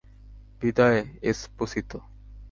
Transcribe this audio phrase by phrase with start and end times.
[0.61, 1.01] বিদায়,
[1.23, 1.97] এসপোসিতো।